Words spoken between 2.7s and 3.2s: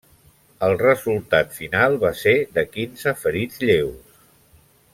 quinze